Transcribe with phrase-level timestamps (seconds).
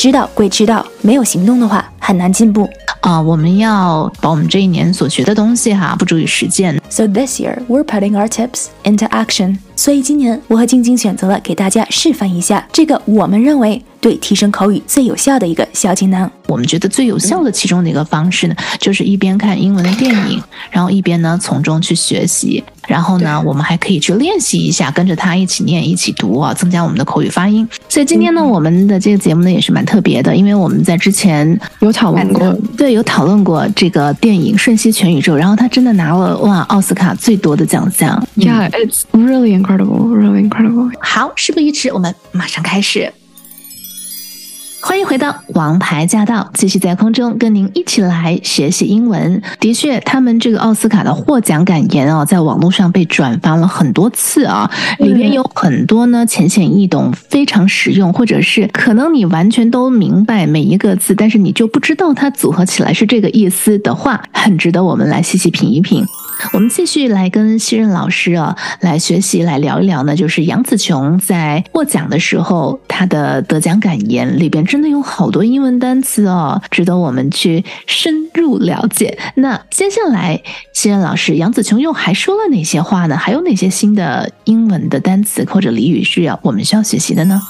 [0.00, 2.66] 知道归知道，没有行动的话，很难进步。
[3.02, 6.80] 啊，我们要把我们这一年所学的东西哈，付诸于实践。
[6.88, 9.58] So this year we're putting our tips into action。
[9.76, 16.30] 所以今年我和晶晶选择了给大家示范一下这个我们认为对提升口语最有效的一个小技能。
[16.46, 22.62] 我们觉得最有效的其中的一个方式呢，就是一边看英文的电影，然后一边呢从中去学习。
[22.88, 27.68] 然后呢，我们还可以去练习一下，跟着他一起念、一起读啊，增加我们的口语发音。
[27.88, 38.20] 所以今天呢，我们的这个节目呢也是蛮特别的，因为我们在之前有讨论过，对，有讨论过这个电影《瞬息全宇宙》，然后他真的拿了哇奥斯卡最多的奖项。
[38.34, 40.90] Yeah, it's really incredible, really incredible.
[40.98, 43.12] 好，事不宜迟，我们马上开始。
[44.82, 49.40] 欢迎回到《王牌驾到》，继续在空中跟您一起来学习英文。
[49.60, 66.04] 的确，他们这个奥斯卡的获奖感言啊，在网络上被转发了很多次啊，里面有很多呢浅显易懂、非常实用，或者是可能你完全都明白每一个字，但是你就不知道它组合起来是这个意思的话，很值得我们来细细品一品。
[66.52, 79.18] 我们继续来跟西任老师啊来学习，来聊一聊呢，就是杨紫琼在获奖的时候，她的得奖感言里边真的有好多英文单词哦，值得我们去深入了解。
[79.36, 80.40] 那接下来，
[80.72, 83.16] 西任老师，杨紫琼又还说了哪些话呢？
[83.16, 87.40] 还有哪些新的英文的单词或者俚语是要我们需要学习的呢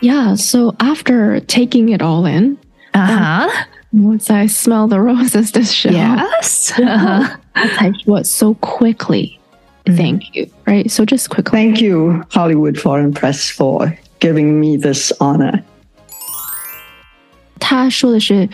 [0.00, 2.56] ？Yeah, so after taking it all in,
[2.92, 3.46] 啊哈。
[3.90, 5.90] Once I smell the roses this show.
[5.90, 6.72] Yes.
[8.05, 9.39] what so quickly.
[9.85, 10.47] Thank you.
[10.65, 10.89] Right.
[10.89, 11.51] So just quickly.
[11.51, 15.61] Thank you, Hollywood Foreign Press, for giving me this honor.
[17.59, 18.47] 他说的是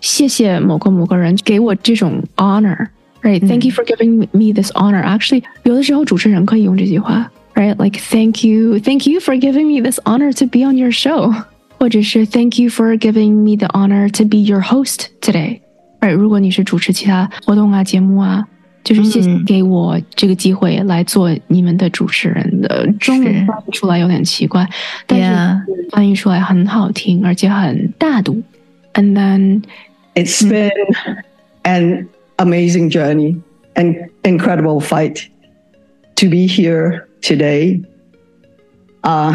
[0.00, 3.40] 谢谢某个某个人给我这种 honor。Right.
[3.40, 5.02] Thank you for giving me this honor.
[5.02, 7.30] Actually, 有的时候主持人可以用这句话。
[7.54, 7.74] Right.
[7.82, 11.34] Like thank you, thank you for giving me this honor to be on your show.
[11.78, 15.60] 或者是 Thank you for giving me the honor to be your host today。
[16.00, 18.46] 哎，如果你是主持其他活动啊、节目啊，
[18.84, 22.86] 就是谢谢给我这个机会来做你们的主持人的。
[23.00, 24.68] 中文翻译出来有点奇怪，
[25.06, 28.42] 但是翻译出来很好听，而且很大度。
[28.94, 29.62] And then
[30.14, 30.70] it's been
[31.64, 33.40] an amazing journey,
[33.74, 35.26] an incredible fight
[36.14, 37.82] to be here today.
[39.02, 39.34] Uh,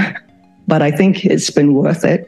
[0.67, 2.27] but I think it's been worth it.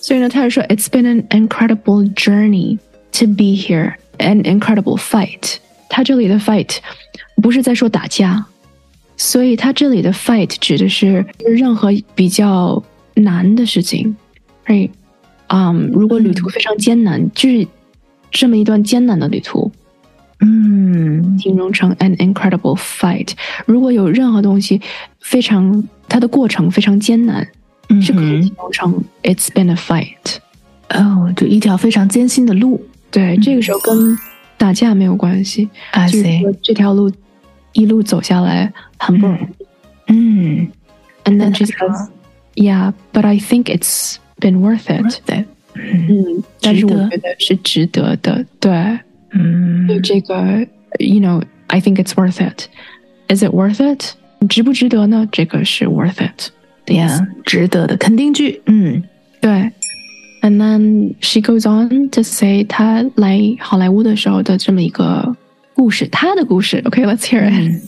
[0.00, 2.78] 所以呢，他是说，It's been an incredible journey
[3.12, 5.55] to be here, An incredible fight。
[5.89, 6.77] 他这里的 fight
[7.41, 8.45] 不是在说打架，
[9.17, 12.81] 所以他这里的 fight 指的是任何比较
[13.15, 14.15] 难的事情。
[14.65, 14.89] right？
[15.47, 17.67] 啊、um,，如果旅途非常艰难，就是
[18.31, 19.69] 这么一段艰难的旅途。
[20.39, 23.31] 嗯，形容成 an incredible fight。
[23.65, 24.81] 如果有任何东西
[25.19, 27.47] 非常，它的过程非常艰难。
[28.01, 30.37] 是可以形容成 "It's been a fight"，
[30.91, 32.81] 哦，就一条非常艰辛的路。
[33.10, 34.16] 对，这个时候跟
[34.58, 35.68] 打架没有关系，
[36.10, 37.10] 就是说这条路
[37.72, 40.12] 一路走下来很不容易。
[40.12, 40.68] 嗯，
[41.24, 42.08] And then she says,
[42.54, 45.20] "Yeah, but I think it's been worth it."
[45.74, 48.44] 嗯，但是我觉得是值得的。
[48.60, 48.70] 对，
[49.32, 50.66] 嗯，这个，
[50.98, 52.68] You know, I think it's worth it.
[53.28, 54.14] Is it worth it?
[54.48, 55.28] 值不值得呢？
[55.32, 58.62] 这个是 worth it。yeah，值得的肯定句。
[58.66, 59.02] 嗯，
[59.40, 59.72] 对。
[60.42, 65.36] And then she goes on to say 她来好莱坞的时候的这么一个
[65.74, 66.80] 故事，她的故事。
[66.82, 67.82] Okay, let's hear it.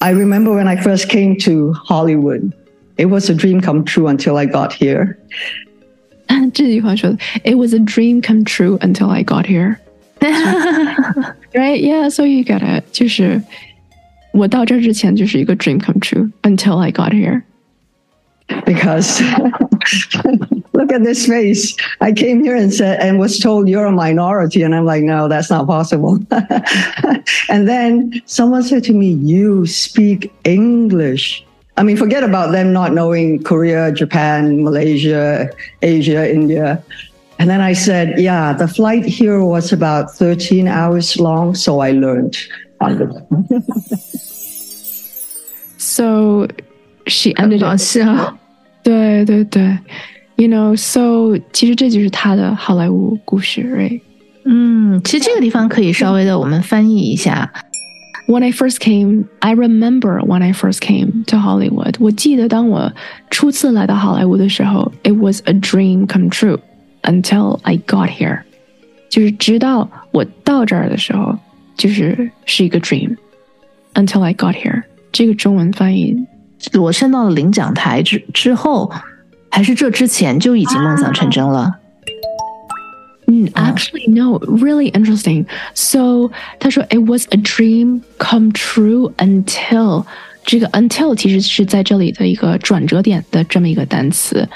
[0.00, 2.52] I remember when I first came to Hollywood,
[2.96, 5.16] it was a dream come true until I got here.
[6.52, 9.78] 这句话说的，It was a dream come true until I got here.
[11.52, 11.80] right?
[11.80, 12.84] Yeah, so you get it.
[12.92, 13.42] 就是
[14.32, 17.42] 我到这之前就是一个 dream come true until I got here
[18.64, 19.22] because
[20.78, 21.76] look at this face.
[22.00, 25.28] I came here and said and was told you're a minority, and I'm like, no,
[25.28, 26.18] that's not possible.
[27.48, 31.44] and then someone said to me, "You speak English."
[31.76, 35.50] I mean, forget about them not knowing Korea, Japan, Malaysia,
[35.82, 36.82] Asia, India.
[37.40, 41.90] And then I said, yeah, the flight here was about 13 hours long, so I
[41.90, 42.38] learned.
[45.78, 46.46] so
[47.08, 47.80] she ended up
[48.84, 49.78] 对对对
[50.38, 54.00] ，you know，so 其实这就是他的好莱坞故事，right？
[54.44, 57.52] 嗯，其实这个地方可以稍微的我们翻译一下。
[58.26, 61.96] When I first came, I remember when I first came to Hollywood.
[62.00, 62.92] 我记得当我
[63.30, 66.58] 初次来到好莱坞的时候，it was a dream come true
[67.02, 68.40] until I got here.
[69.10, 71.38] 就是直到我到这儿的时候，
[71.76, 73.14] 就是是一个 dream
[73.92, 74.82] until I got here。
[75.12, 76.16] 这个中文翻译，
[76.80, 78.90] 我升到了领奖台之之后，
[79.59, 81.69] 还是这之前就已经梦想成真了。
[83.27, 85.45] 嗯，actually no, really interesting.
[85.73, 90.05] So 他说 it was a dream come true until
[90.45, 94.47] 这个 until 其实是在这里的一个转折点的这么一个单词。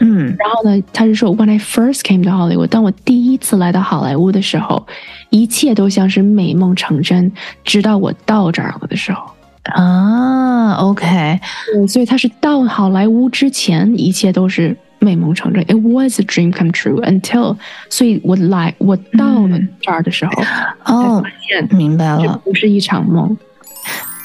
[0.00, 4.86] 嗯，然后呢，他是说 when I first came to Hollywood，当我第一次来到好莱坞的时候，
[5.30, 7.32] 一切都像是美梦成真，
[7.64, 9.24] 直到我到这儿了的时候。
[9.72, 11.40] 啊，OK，
[11.72, 15.62] 对，所以他是到好莱坞之前，一切都是美梦成真。
[15.64, 17.56] It was a dream come true until，
[17.88, 20.32] 所以我来，我到了这儿的时候，
[20.84, 23.36] 哦才发现明白了，这不是一场梦。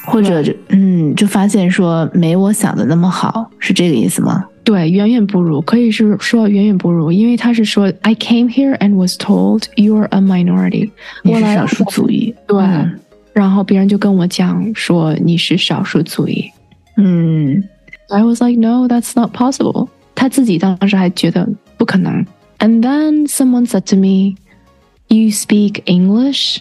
[0.06, 4.44] 或者就嗯，就发现说没我想的那么好，是这个意思吗？
[4.64, 10.90] 对，远远不如，可以是说远远不如，因为他是说 I came here and was told you're a minority，
[11.22, 12.98] 你我来是少数族裔，对，嗯
[13.33, 16.49] 然后别人就跟我讲说你是少数族裔。
[16.97, 17.63] 嗯
[18.09, 19.87] I was like, no, that's not possible.
[20.13, 21.47] 他自己当时还觉得
[21.77, 22.25] 不可能。
[22.59, 24.35] And then someone said to me,
[25.07, 26.59] you speak English?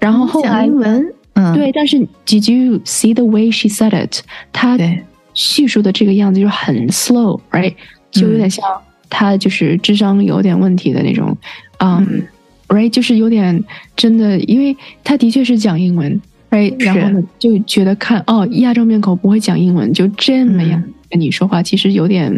[0.00, 1.96] 然后后来讲英文，嗯，对，但是
[2.26, 4.22] Did you see the way she said it？
[4.52, 7.74] 她对，叙述的这个样子就是很 slow，right？
[8.10, 8.64] 就有点像
[9.08, 11.36] 她就是智商有点问题的那种，
[11.78, 12.26] 嗯
[12.67, 12.89] ，right？
[12.89, 13.63] 就是有点
[13.95, 16.73] 真的，因为他的确是讲英文，right？
[16.83, 22.31] 然后呢，就觉得看哦，亚洲面孔不会讲英文，就这么样跟你说话，其实有点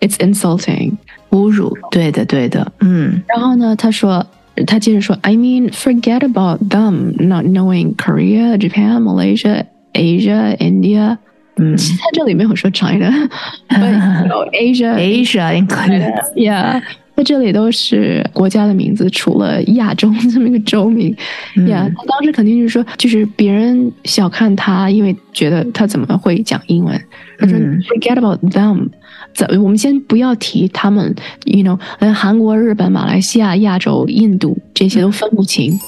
[0.00, 0.92] it's insulting。
[1.30, 4.24] 侮辱，对的对的，嗯然后呢，他说，
[4.66, 11.18] 他接着说，I mean, forget about them not knowing Korea, Japan, Malaysia, Asia, India。
[11.58, 16.80] 嗯其实他这里没有说 China，but you know, Asia,，Asia included，yeah，
[17.15, 21.15] 在这里都是国家的名字，除了亚洲这么一个州名。
[21.55, 26.99] Yeah，他当时肯定就是说，就是别人小看他，因为觉得他怎么会讲英文。
[27.37, 28.89] 他说、嗯 forget about them，
[29.33, 31.13] 怎我们先不要提他们，
[31.45, 35.79] you know，呃韩国、日本、马来西亚、亚洲、印度这些都分不清。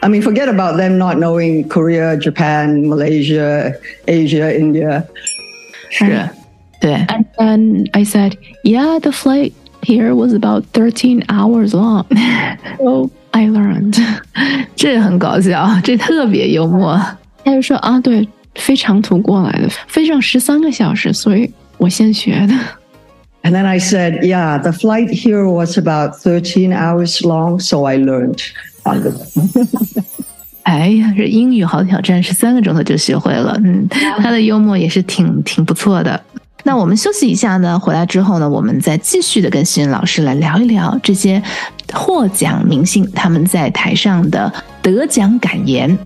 [0.00, 3.72] I mean, forget about them not knowing Korea, Japan, Malaysia,
[4.06, 5.04] Asia, India.
[5.90, 6.28] 是，
[6.80, 8.32] 对， And then I said,
[8.64, 9.52] yeah, the flight
[9.82, 12.04] here was about 13 hours long.
[12.78, 13.98] so I learned.
[14.76, 17.00] 这很搞笑，这特别幽默，
[17.44, 22.54] 他就说啊，对，飞长途过来的，飞上十三个小时，所以我先学的。
[23.44, 27.98] And then I said, yeah, the flight here was about 13 hours long, so I
[27.98, 28.40] learned.
[28.84, 29.12] on the-
[30.62, 33.58] 哎呀，这英语好挑战，十三个钟头就学会了。
[33.64, 36.20] 嗯，他的幽默也是挺挺不错的。
[36.66, 41.42] 那我们休息一下呢，回来之后呢，我们再继续的跟新人老师来聊一聊这些
[41.92, 45.98] 获奖明星他们在台上的得奖感言。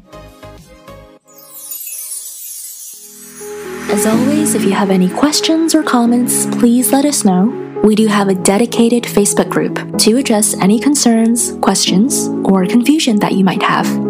[3.91, 7.53] As always, if you have any questions or comments, please let us know.
[7.83, 13.33] We do have a dedicated Facebook group to address any concerns, questions, or confusion that
[13.33, 14.10] you might have.